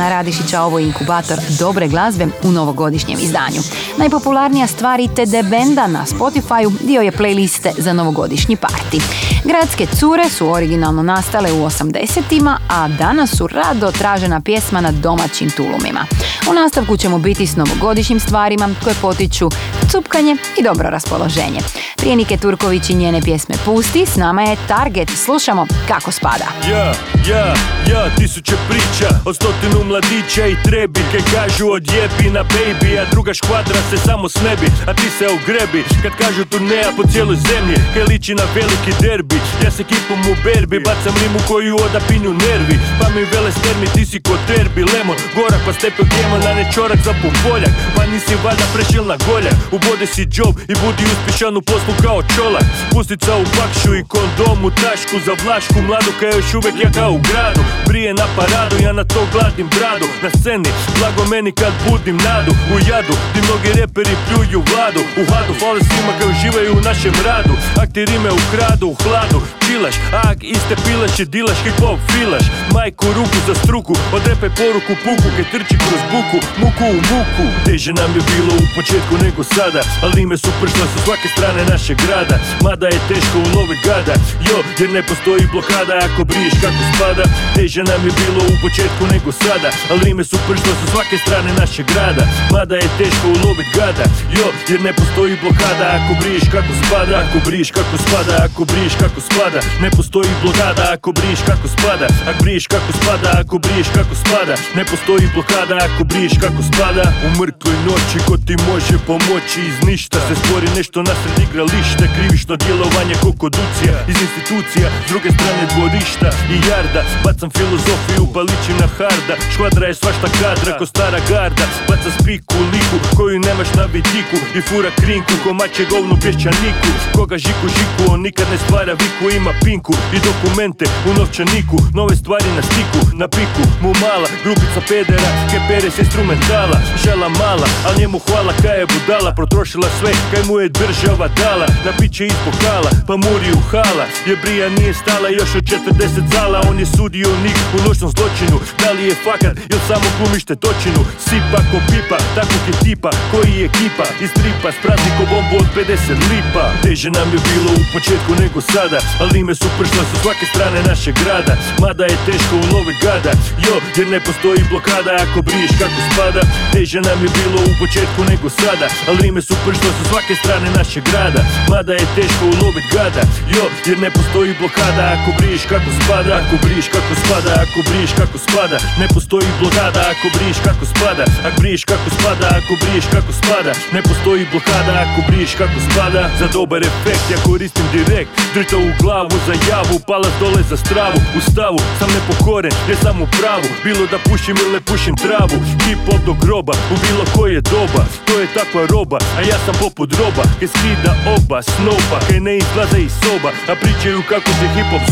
Radišić, 0.10 0.54
a 0.54 0.64
ovo 0.64 0.80
je 0.80 0.88
inkubator 0.88 1.38
dobre 1.60 1.88
glazbe 1.88 2.28
u 2.44 2.52
novogodišnjem 2.52 3.20
izdanju. 3.22 3.62
Najpopularnija 3.98 4.68
stvar 4.68 5.00
ITD 5.00 5.50
benda 5.50 5.88
na 5.88 6.06
Spotifyu 6.06 6.72
dio 6.84 7.02
je 7.02 7.12
playliste 7.12 7.72
za 7.78 7.94
novogodišnji 7.94 8.56
parti. 8.56 9.02
Gradske 9.44 9.86
cure 9.86 10.30
su 10.30 10.52
originalno 10.52 11.04
nastale 11.04 11.52
u 11.52 11.66
80-ima, 11.66 12.58
a 12.70 12.88
danas 12.88 13.38
su 13.38 13.48
rado 13.48 13.92
tražena 13.92 14.42
pjesma 14.42 14.82
na 14.82 14.92
domaćim 14.92 15.50
tulumima. 15.50 16.06
U 16.50 16.54
nastavku 16.54 16.98
ćemo 16.98 17.20
biti 17.20 17.48
s 17.48 17.56
novogodišnjim 17.56 18.20
stvarima 18.20 18.70
koje 18.84 18.96
potiču 19.02 19.50
cupkanje 19.92 20.36
i 20.58 20.64
dobro 20.64 20.90
raspoloženje. 20.90 21.60
Prije 21.98 22.16
Nike 22.16 22.38
Turković 22.38 22.90
i 22.90 22.94
njene 22.96 23.22
pjesme 23.22 23.56
Pusti, 23.66 24.06
s 24.06 24.16
nama 24.16 24.42
je 24.42 24.58
Target. 24.68 25.10
Slušamo 25.10 25.68
kako 25.88 26.12
spada. 26.12 26.46
Ja, 26.70 26.94
ja, 27.30 27.54
ja, 27.92 28.16
tisuće 28.18 28.56
priča 28.70 29.16
O 29.26 29.34
stotinu 29.34 29.84
mladića 29.86 30.48
i 30.48 30.56
trebi 30.64 31.00
Kaj 31.12 31.22
kažu 31.34 31.68
odjebi 31.68 32.30
na 32.34 32.44
baby 32.44 33.02
A 33.02 33.06
druga 33.12 33.34
škvadra 33.34 33.78
se 33.90 33.98
samo 33.98 34.30
snebi 34.30 34.68
A 34.88 34.94
ti 34.94 35.10
se 35.20 35.28
ogrebi 35.28 35.84
Kad 36.04 36.12
kažu 36.12 36.46
turneja 36.46 36.92
po 36.98 37.04
cijeloj 37.12 37.36
zemlji 37.36 37.76
Kaj 37.94 38.04
liči 38.04 38.36
na 38.36 38.44
veliki 38.56 38.92
derbi 39.02 39.31
Ja 39.64 39.72
se 39.72 39.84
kipom 39.84 40.20
u 40.32 40.36
berbi 40.44 40.80
Bacam 40.80 41.16
rimu 41.22 41.40
koju 41.48 41.76
odapinju 41.86 42.32
nervi. 42.34 42.76
Pa 43.00 43.10
mi 43.10 43.22
vele 43.32 43.52
stermi 43.52 43.88
ti 43.94 44.06
si 44.06 44.20
ko 44.20 44.34
derbi 44.48 44.84
Lemon, 44.94 45.18
gorak 45.36 45.62
pa 45.66 45.74
stepe 45.74 46.04
demon 46.14 46.42
A 46.50 46.54
ne 46.54 46.66
čorak 46.74 47.00
za 47.06 47.14
popoljak 47.22 47.74
Pa 47.96 48.06
nisi 48.06 48.36
valjda 48.44 48.66
prešil 48.74 49.06
na 49.12 49.18
goljak 49.28 49.58
Ubode 49.72 50.06
si 50.14 50.24
job 50.38 50.56
i 50.72 50.74
budi 50.82 51.04
uspješan 51.14 51.58
u 51.58 51.62
poslu 51.62 51.94
kao 52.04 52.20
čolak. 52.36 52.66
Pustica 52.92 53.32
u 53.38 53.46
bakšu 53.58 53.92
i 53.96 54.04
kondom 54.14 54.66
u 54.66 54.72
tašku 54.82 55.18
Za 55.26 55.34
vlašku. 55.44 55.82
Mladu 55.88 56.12
kaj 56.20 56.30
još 56.30 56.54
uvijek 56.54 56.76
ja 56.84 56.90
kao 56.98 57.12
u 57.12 57.20
gradu. 57.30 57.62
Prije 57.90 58.14
na 58.14 58.28
paradu, 58.36 58.76
ja 58.86 58.92
na 58.94 59.04
to 59.04 59.22
gladim 59.34 59.68
bradu. 59.78 60.08
Na 60.24 60.30
sceni, 60.38 60.70
blago 60.98 61.24
meni 61.32 61.52
kad 61.52 61.74
budim 61.86 62.18
nadu. 62.28 62.52
U 62.74 62.76
jadu, 62.90 63.16
ti 63.34 63.40
mnogi 63.46 63.70
reperi 63.80 64.16
pljuju 64.26 64.60
vladu. 64.72 65.02
U 65.22 65.24
hadu, 65.32 65.54
fale 65.62 65.80
svima 65.88 66.14
koji 66.18 66.30
uživaju 66.36 66.72
u 66.78 66.86
našem 66.90 67.16
radu. 67.28 67.54
Ak 67.82 67.90
ti 67.94 68.02
rime 68.06 68.32
u 68.32 68.42
kradu, 68.52 68.88
u 69.22 69.30
hladu 69.30 69.52
Čilaš, 69.72 69.96
ak 70.30 70.44
iste 70.44 70.76
pilaš 70.86 71.20
i 71.20 71.26
dilaš 71.26 71.60
hip 71.64 71.80
hop 71.80 72.00
filaš 72.12 72.46
Majku 72.74 73.08
ruku 73.18 73.40
za 73.48 73.56
struku, 73.64 73.94
odrepaj 74.18 74.52
poruku 74.60 74.94
puku 75.06 75.28
Kaj 75.36 75.46
trči 75.52 75.76
kroz 75.84 76.02
buku, 76.14 76.38
muku 76.62 76.86
u 77.00 77.02
muku. 77.12 77.46
Teže 77.66 77.92
nam 77.94 78.12
je 78.18 78.22
bilo 78.32 78.54
u 78.64 78.66
početku 78.78 79.14
nego 79.24 79.42
sada 79.44 79.82
Ali 80.04 80.22
ime 80.22 80.38
su 80.38 80.50
pršla 80.62 80.86
sa 80.94 80.98
svake 81.06 81.28
strane 81.36 81.62
našeg 81.74 81.98
grada. 82.06 82.36
Mada 82.66 82.88
je 82.94 83.00
teško 83.10 83.38
ulovit 83.48 83.80
gada 83.88 84.16
Jo, 84.48 84.58
jer 84.80 84.90
ne 84.96 85.02
postoji 85.10 85.44
blokada 85.54 85.96
ako 86.06 86.22
briješ 86.30 86.56
kako 86.64 86.82
spada. 86.94 87.26
Teže 87.56 87.84
nam 87.92 88.02
je 88.08 88.12
bilo 88.22 88.42
u 88.54 88.56
početku 88.66 89.04
nego 89.14 89.30
sada 89.44 89.70
Ali 89.92 90.04
ime 90.12 90.24
su 90.30 90.38
pršla 90.48 90.74
sa 90.80 90.86
svake 90.92 91.18
strane 91.24 91.52
našeg 91.62 91.86
grada. 91.94 92.24
Mada 92.54 92.76
je 92.84 92.88
teško 93.02 93.26
ulovit 93.38 93.70
gada 93.78 94.06
Jo, 94.38 94.48
jer 94.70 94.80
ne 94.88 94.94
postoji 95.00 95.34
blokada 95.44 95.86
ako 95.98 96.12
briješ 96.22 96.46
kako 96.56 96.72
spada 96.82 97.16
Ako 97.24 97.38
briješ 97.48 97.70
kako 97.78 97.96
spada, 98.06 98.34
ako 98.48 98.62
briješ 98.72 98.94
kako 99.04 99.11
spada. 99.22 99.60
Ne 99.82 99.90
postoji 99.98 100.30
blokada 100.44 100.84
ako 100.96 101.12
briješ 101.12 101.40
kako 101.50 101.68
spada. 101.68 102.08
Ako 102.30 102.44
briješ 102.44 102.68
kako 102.68 102.92
spada, 103.00 103.30
ako 103.42 103.56
briješ 103.58 103.88
kako 103.98 104.16
spada. 104.24 104.56
Ne 104.78 104.84
postoji 104.86 105.26
blokada 105.34 105.76
ako 105.88 106.04
briješ 106.04 106.34
kako 106.44 106.62
spada. 106.70 107.04
U 107.26 107.30
mrtvoj 107.40 107.76
noći 107.88 108.18
ko 108.28 108.36
ti 108.46 108.56
može 108.70 108.96
pomoći? 109.08 109.60
Iz 109.72 109.78
ništa 109.88 110.18
Se 110.28 110.36
stvori 110.42 110.68
nešto 110.78 110.98
nasred 111.08 111.38
igrališta. 111.48 112.06
Krivično 112.16 112.56
djelovanje 112.56 113.16
ko 113.24 113.32
koducija 113.42 113.94
Iz 114.12 114.18
institucija, 114.26 114.88
s 115.06 115.10
druge 115.12 115.30
strane 115.38 115.64
dvorišta 115.74 116.30
I 116.54 116.58
jarda, 116.70 117.02
bacam 117.26 117.50
filozofiju 117.58 118.24
palići 118.36 118.74
na 118.82 118.88
harda. 118.98 119.36
Škvadra 119.54 119.86
je 119.88 119.96
svašta 120.02 120.28
kadra 120.40 120.78
ko 120.80 120.86
stara 120.86 121.20
garda. 121.30 121.66
Baca 121.90 122.10
spiku 122.20 122.58
liku 122.74 122.98
koju 123.18 123.40
nemaš 123.48 123.70
na 123.80 123.86
vidiku 123.94 124.38
I 124.58 124.62
fura 124.68 124.92
krinku 125.02 125.34
ko 125.44 125.50
mače 125.54 125.84
govnu 125.94 126.16
pješčaniku. 126.24 126.90
Koga 127.16 127.38
žiku 127.38 127.66
žiku 127.78 128.02
on 128.14 128.20
nikad 128.22 128.48
ne 128.52 128.58
stvara 128.58 128.94
viku 129.02 129.24
Ima 129.38 129.54
pinku 129.66 129.94
i 130.16 130.18
dokumente 130.28 130.86
u 131.10 131.12
novčaniku. 131.20 131.78
Nove 131.94 132.16
stvari 132.16 132.50
na 132.58 132.62
stiku, 132.70 133.02
na 133.22 133.28
piku. 133.28 133.64
Mu 133.82 133.92
mala, 134.04 134.28
grupica 134.44 134.82
pedera 134.90 135.30
Kepere 135.52 135.90
s 135.92 135.98
instrumentala. 136.00 136.78
Žela 137.04 137.30
mala, 137.30 137.68
al 137.88 137.94
njemu 138.00 138.20
hvala 138.26 138.54
kaj 138.62 138.80
je 138.80 138.86
budala. 138.94 139.32
Protrošila 139.40 139.88
sve 140.00 140.12
kaj 140.32 140.44
mu 140.48 140.60
je 140.60 140.70
država 140.70 141.28
dala. 141.42 141.68
Na 141.86 141.92
piće 142.00 142.26
iz 142.26 142.38
pokala, 142.46 142.92
pa 143.08 143.14
muri 143.26 143.50
u 143.60 143.62
hala. 143.72 144.06
Je 144.28 144.36
brija 144.44 144.70
nije 144.70 144.94
stala 144.94 145.28
još 145.30 145.52
od 145.60 145.64
40 145.64 146.34
zala. 146.34 146.58
On 146.70 146.80
je 146.80 146.86
sudionik 146.86 147.58
u 147.76 147.78
noćnom 147.88 148.12
zločinu. 148.16 148.58
Da 148.82 148.92
li 148.92 149.04
je 149.10 149.16
fakat 149.28 149.56
ili 149.72 149.82
samo 149.88 150.08
glumište 150.18 150.56
točinu? 150.56 151.02
Sipa 151.28 151.60
ko 151.72 151.78
pipa, 151.90 152.18
takvog 152.36 152.64
je 152.70 152.76
tipa. 152.84 153.12
Koji 153.32 153.54
je 153.62 153.68
kipa 153.78 154.06
iz 154.24 154.32
tripa 154.40 154.70
Sprazni 154.78 155.12
ko 155.18 155.24
bombu 155.32 155.56
od 155.64 155.70
50 155.76 156.32
lipa. 156.32 156.66
Teže 156.84 157.10
nam 157.18 157.28
je 157.34 157.40
bilo 157.50 157.72
u 157.82 157.84
početku 157.94 158.32
nego 158.42 158.62
sada 158.92 159.00
Ali 159.20 159.40
ime 159.40 159.56
su 159.56 159.68
pršla 159.80 160.04
sa 160.12 160.16
svake 160.22 160.46
strane 160.46 160.80
našeg 160.90 161.16
grada. 161.24 161.54
Mada 161.82 162.04
je 162.04 162.18
teško 162.26 162.56
ulovit 162.66 162.98
gada 163.06 163.32
Jo, 163.66 163.76
jer 163.98 164.08
ne 164.08 164.20
postoji 164.20 164.62
blokada 164.70 165.12
ako 165.26 165.42
briješ 165.48 165.72
kako 165.82 166.00
spada. 166.10 166.42
Teže 166.74 167.00
nam 167.02 167.20
je 167.24 167.30
bilo 167.40 167.60
u 167.72 167.74
početku 167.84 168.22
nego 168.30 168.50
sada 168.50 168.88
Ali 169.10 169.28
ime 169.28 169.42
su 169.42 169.56
pršla 169.66 169.92
sa 169.98 170.04
svake 170.10 170.34
strane 170.42 170.68
našeg 170.78 171.04
grada. 171.10 171.42
Mada 171.72 171.94
je 171.94 172.06
teško 172.18 172.44
ulovit 172.54 172.86
gada 172.96 173.24
Jo, 173.56 173.66
jer 173.88 173.98
ne 174.06 174.10
postoji 174.18 174.52
blokada 174.60 175.04
ako 175.16 175.30
briješ 175.40 175.64
kako 175.72 175.90
spada. 176.00 176.34
Ako 176.42 176.56
briješ 176.64 176.88
kako 176.96 177.14
spada, 177.24 177.52
ako 177.64 177.80
briješ 177.90 178.12
kako 178.20 178.38
spada. 178.46 178.78
Ne 179.02 179.08
postoji 179.16 179.50
blokada 179.60 180.02
ako 180.14 180.28
briješ 180.36 180.58
kako 180.68 180.86
spada. 180.94 181.26
Ako 181.48 181.58
briješ 181.62 181.84
kako 181.92 182.10
spada, 182.18 182.48
ako 182.60 182.74
briješ 182.82 183.06
kako 183.14 183.32
spada. 183.42 183.72
Ne 183.96 184.02
postoji 184.10 184.44
blokada 184.52 184.94
ako 185.04 185.20
briješ 185.28 185.52
kako 185.62 185.80
spada. 185.88 186.22
Za 186.40 186.48
dobar 186.56 186.82
efekt 186.92 187.26
ja 187.34 187.38
koristim 187.48 187.88
direkt 187.96 188.32
Drito 188.54 188.81
u 188.88 188.92
glavu 189.02 189.36
za 189.48 189.56
javu, 189.70 189.96
palac 190.08 190.34
dole 190.40 190.62
za 190.70 190.78
stravu 190.78 191.20
U 191.38 191.40
stavu 191.52 191.80
sam 192.00 192.10
nepokoren, 192.18 192.74
ne 192.90 192.96
sam 193.04 193.22
u 193.22 193.28
pravu 193.40 193.70
Bilo 193.84 194.06
da 194.12 194.18
pušim 194.30 194.56
ili 194.66 194.82
pušim 194.90 195.16
travu 195.26 195.58
Hip 195.84 196.02
hop 196.08 196.22
do 196.26 196.34
groba, 196.44 196.74
u 196.94 196.96
bilo 197.06 197.24
koje 197.36 197.62
doba 197.74 198.04
To 198.28 198.34
je 198.42 198.48
takva 198.58 198.84
roba, 198.94 199.18
a 199.38 199.40
ja 199.50 199.58
sam 199.66 199.76
poput 199.86 200.10
roba 200.22 200.44
Kaj 200.60 200.70
skida 200.74 201.12
oba, 201.36 201.60
snopa, 201.62 202.18
kaj 202.28 202.40
ne 202.48 202.54
izlaze 202.64 203.00
iz 203.08 203.14
soba 203.22 203.52
A 203.72 203.74
pričaju 203.82 204.20
kako 204.32 204.50
se 204.58 204.66
hip 204.76 204.90
hop 204.92 205.04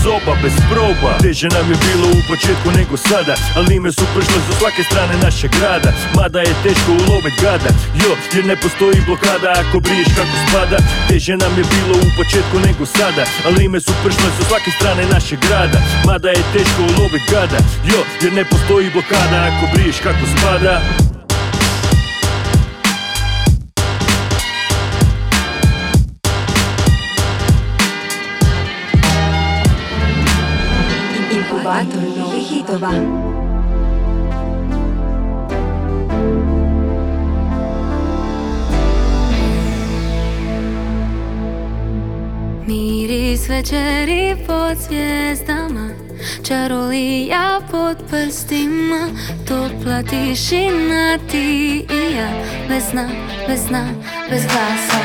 bez 0.43 0.55
proba. 0.71 1.11
Teže 1.23 1.47
nam 1.55 1.65
je 1.71 1.77
bilo 1.87 2.07
u 2.19 2.21
početku 2.31 2.67
nego 2.77 2.95
sada 2.97 3.35
Ali 3.57 3.75
ime 3.75 3.91
su 3.97 4.05
pršle 4.15 4.39
sa 4.47 4.53
svake 4.59 4.83
strane 4.89 5.13
našeg 5.25 5.51
grada 5.57 5.91
Mada 6.17 6.39
je 6.47 6.53
teško 6.65 6.91
ulovit 7.01 7.35
gada 7.43 7.71
Jo, 8.01 8.11
jer 8.35 8.45
ne 8.45 8.55
postoji 8.63 8.99
blokada 9.07 9.49
ako 9.61 9.79
briješ 9.85 10.09
kako 10.17 10.35
spada. 10.45 10.77
Teže 11.09 11.33
nam 11.43 11.53
je 11.59 11.65
bilo 11.75 11.95
u 12.07 12.09
početku 12.19 12.55
nego 12.67 12.85
sada 12.85 13.23
Ali 13.45 13.58
ime 13.61 13.79
su 13.79 13.91
pršle 14.03 14.29
sa 14.37 14.43
svake 14.43 14.71
strane 14.71 15.03
našeg 15.13 15.39
grada. 15.39 15.79
Mada 16.05 16.29
je 16.29 16.43
teško 16.53 16.81
ulovit 16.81 17.21
gada. 17.31 17.57
Jo, 17.85 18.03
jer 18.21 18.33
ne 18.33 18.45
postoji 18.45 18.89
blokada 18.93 19.49
ako 19.49 19.67
briješ 19.73 19.99
kako 19.99 20.25
spada. 20.37 20.81
Inkubator 31.31 32.03
novih 32.17 32.47
hitova. 32.49 32.93
Miris 43.29 43.49
večeri 43.49 44.35
pod 44.47 44.77
zvijezdama 44.77 45.89
Čarolija 46.43 47.61
pod 47.71 47.97
prstima 48.09 49.07
Topla 49.47 50.03
tišina 50.03 51.17
ti 51.31 51.85
i 51.89 52.15
ja 52.15 52.29
Bez 52.69 52.83
sna, 52.89 53.09
bez 53.47 53.59
sna, 53.67 53.87
bez 54.29 54.41
glasa. 54.41 55.01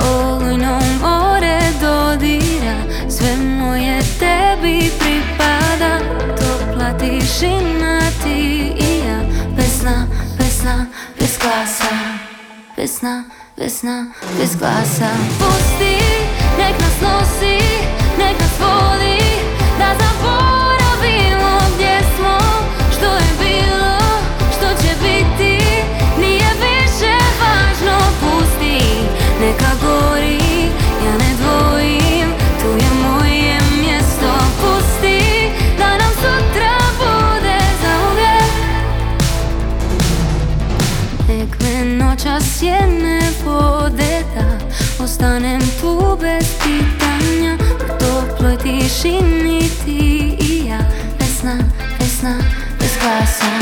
Olujno 0.00 0.80
more 1.00 1.60
dodira 1.80 2.76
Sve 3.08 3.36
moje 3.36 4.00
tebi 4.18 4.90
pripada 4.98 5.98
Topla 6.36 6.98
tišina 6.98 8.00
ti 8.24 8.72
i 8.78 8.98
ja 9.06 9.20
Bez 9.56 9.80
sna, 9.80 10.06
bez 10.38 10.60
sna, 10.60 10.86
bez 11.20 11.38
glasa. 11.38 11.94
Bez 12.76 12.98
sna, 12.98 13.24
bez 13.56 13.78
sna, 13.78 14.06
bez 14.38 14.56
glasa. 14.56 15.10
Pusti, 15.38 16.00
Nek 16.60 16.76
nas 16.80 16.96
nosi, 17.02 17.58
nek 18.18 18.36
nas 18.40 18.54
vodi 18.60 19.18
Da 19.78 19.88
zaboravimo 20.00 21.52
gdje 21.74 21.96
smo. 22.16 22.36
Što 22.96 23.06
je 23.06 23.30
bilo, 23.38 23.98
što 24.56 24.68
će 24.82 24.92
biti 25.02 25.54
Nije 26.20 26.50
više 26.64 27.14
važno. 27.40 27.98
Pusti 28.20 28.78
Neka 29.40 29.72
gori, 29.82 30.38
ja 31.04 31.12
ne 31.22 31.30
dvojim 31.40 32.28
Tu 32.60 32.68
je 32.84 32.90
moje 33.08 33.56
mjesto. 33.82 34.32
Pusti 34.60 35.20
da 35.78 35.88
nam 35.98 36.12
sutra 36.22 36.76
bude 36.98 37.58
za 37.82 37.92
uvijek 38.12 38.52
Nek 41.28 41.60
me 41.62 42.04
noćas 42.04 42.62
jedne 42.62 43.20
vode 43.44 44.09
ostanem 45.10 45.60
tu 45.80 46.16
bez 46.20 46.46
pitanja 46.62 47.54
U 47.84 47.98
toploj 47.98 48.56
tišini 48.56 49.70
ti 49.84 50.36
i 50.40 50.66
ja 50.66 50.78
Vesna, 51.18 51.56
vesna, 51.98 52.34
bez 52.78 52.92
glasa. 53.02 53.52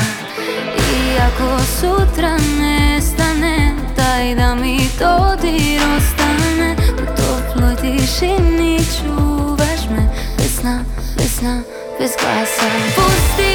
Iako 0.92 1.58
sutra 1.80 2.36
nestane 2.60 3.74
Daj 3.96 4.34
da 4.34 4.54
mi 4.54 4.78
to 4.98 5.36
dir 5.42 5.80
ostane 5.96 6.76
U 7.02 7.06
toploj 7.16 7.76
tišini 7.76 8.78
čuvaš 8.96 9.88
me 9.90 10.08
Vesna, 10.38 10.84
vesna, 11.16 11.62
bez 11.98 12.10
glasa. 12.20 12.68
Pusti, 12.94 13.54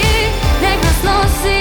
nek 0.61 0.77
nas 0.83 1.03
nosi 1.03 1.52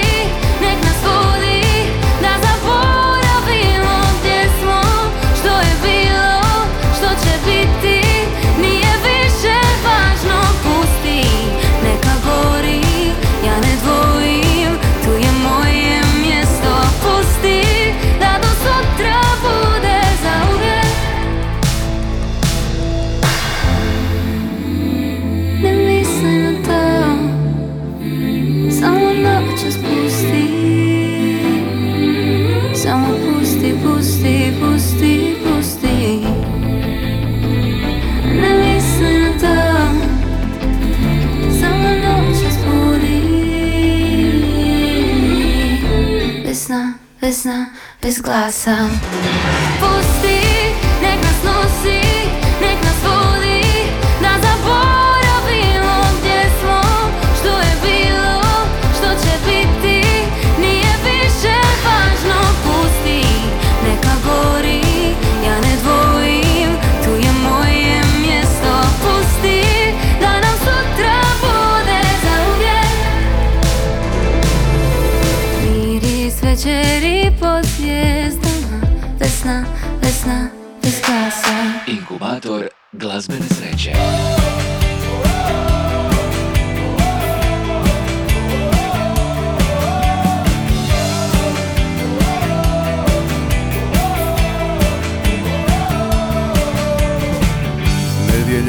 Весна 47.23 47.69
из 48.01 48.19
глаза. 48.19 48.89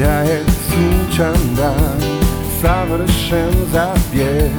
ja 0.05 0.19
je 0.19 0.39
sunčan 0.69 1.55
dan 1.57 2.01
Savršen 2.61 3.53
za 3.71 3.93
bijeg 4.11 4.51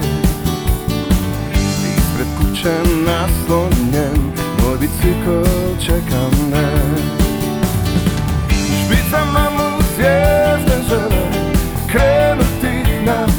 Ispred 1.96 2.28
kuće 2.38 2.74
naslonjen 3.06 4.32
Moj 4.62 4.78
bicikl 4.80 5.50
čeka 5.86 6.22
me. 6.50 6.68
Špicama 8.50 9.50
mu 9.56 9.82
zvijezde 9.94 10.76
žele 10.88 11.26
Krenuti 11.90 13.04
na 13.04 13.35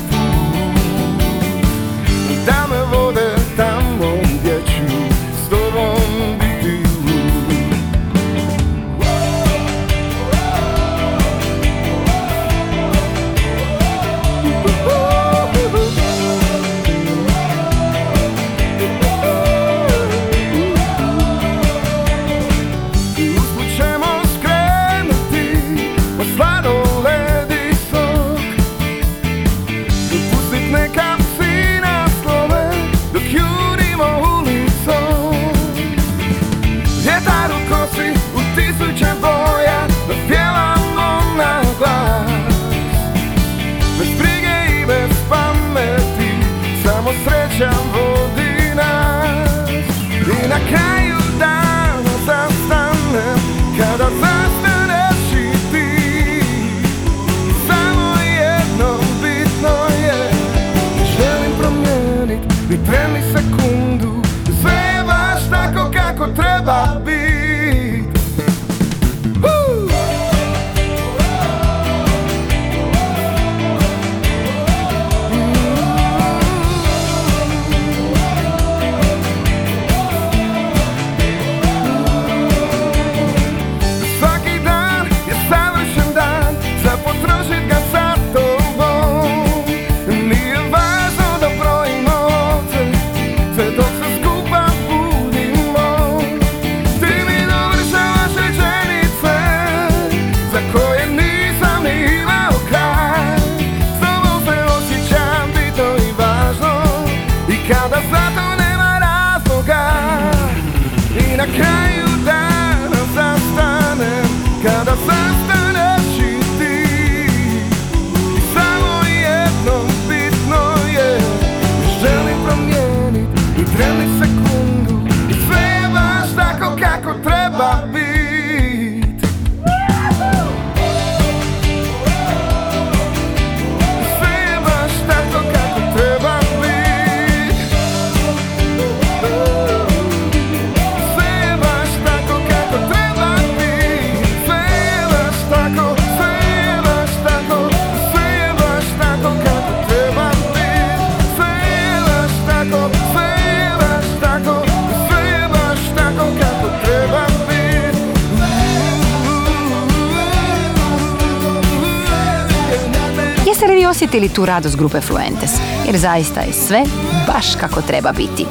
osjetili 164.17 164.35
tu 164.35 164.45
radost 164.45 164.77
grupe 164.77 165.01
Fluentes, 165.01 165.51
jer 165.85 165.97
zaista 165.97 166.41
je 166.41 166.53
sve 166.53 166.83
baš 167.27 167.55
kako 167.55 167.81
treba 167.81 168.11
biti. 168.11 168.45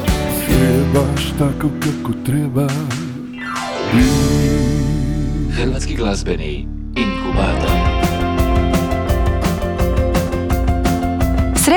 Sve 0.46 0.84
baš 0.94 1.22
tako 1.38 1.68
kako 1.80 2.12
treba 2.26 2.66
Hrvatski 5.56 5.94
glazbeni 5.94 6.66
inkubator. 6.96 7.75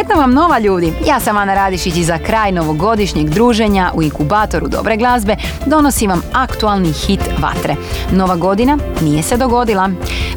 Sretno 0.09 0.21
vam 0.21 0.33
nova 0.33 0.59
ljudi! 0.59 0.93
Ja 1.07 1.19
sam 1.19 1.37
Ana 1.37 1.53
Radišić 1.53 1.97
i 1.97 2.03
za 2.03 2.17
kraj 2.17 2.51
novogodišnjeg 2.51 3.29
druženja 3.29 3.91
u 3.93 4.03
inkubatoru 4.03 4.67
dobre 4.67 4.97
glazbe 4.97 5.35
donosim 5.65 6.09
vam 6.09 6.21
aktualni 6.33 6.91
hit 6.91 7.19
Vatre. 7.39 7.75
Nova 8.11 8.35
godina 8.35 8.77
nije 9.01 9.23
se 9.23 9.37
dogodila. 9.37 9.89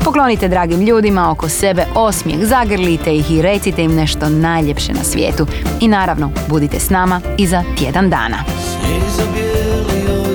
Poklonite 0.05 0.49
dragim 0.49 0.81
ljudima 0.81 1.31
oko 1.31 1.49
sebe 1.49 1.87
osmijeh, 1.95 2.45
zagrlite 2.45 3.17
ih 3.17 3.31
i 3.31 3.43
recite 3.43 3.83
im 3.83 3.95
nešto 3.95 4.29
najljepše 4.29 4.93
na 4.93 5.05
svijetu. 5.05 5.47
I 5.81 5.89
naravno, 5.89 6.31
budite 6.49 6.81
s 6.81 6.91
nama 6.91 7.21
i 7.39 7.47
za 7.47 7.63
tjedan 7.79 8.11
dana. 8.11 8.37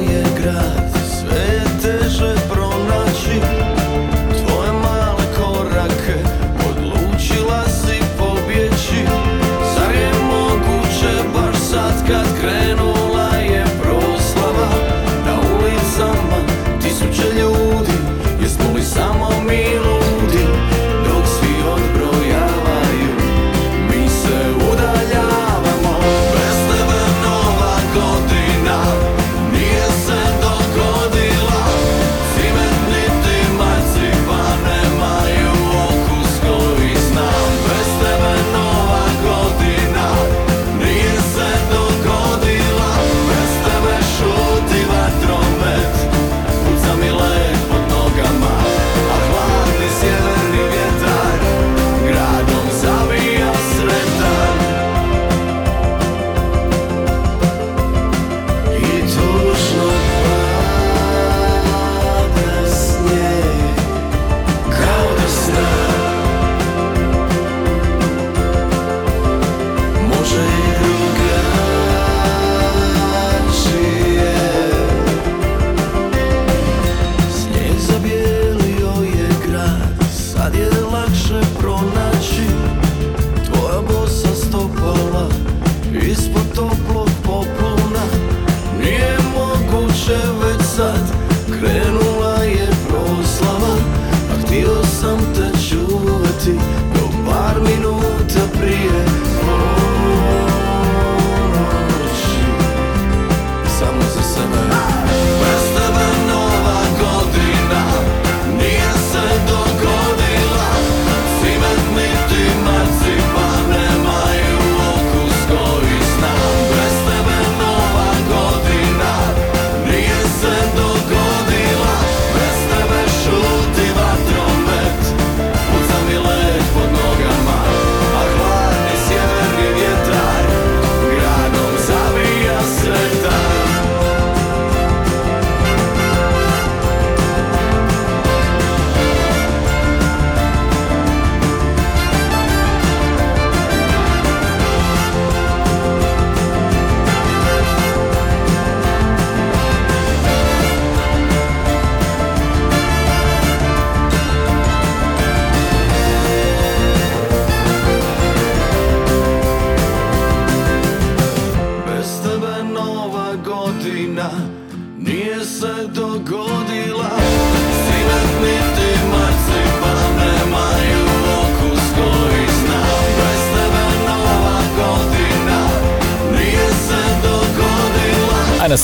Je 0.09 0.23
grad, 0.41 0.76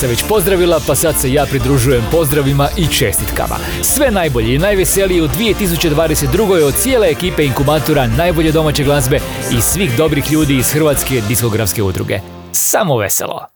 se 0.04 0.08
već 0.08 0.24
pozdravila, 0.28 0.80
pa 0.86 0.94
sad 0.94 1.20
se 1.20 1.32
ja 1.32 1.46
pridružujem 1.46 2.04
pozdravima 2.10 2.68
i 2.76 2.86
čestitkama. 2.86 3.56
Sve 3.82 4.10
najbolje 4.10 4.54
i 4.54 4.58
najveselije 4.58 5.22
u 5.22 5.28
2022. 5.28 6.64
od 6.64 6.74
cijele 6.74 7.08
ekipe 7.08 7.44
inkubatora 7.44 8.06
najbolje 8.06 8.52
domaće 8.52 8.84
glazbe 8.84 9.20
i 9.52 9.60
svih 9.60 9.96
dobrih 9.96 10.32
ljudi 10.32 10.56
iz 10.56 10.72
Hrvatske 10.72 11.22
diskografske 11.28 11.82
udruge. 11.82 12.20
Samo 12.52 12.96
veselo! 12.96 13.53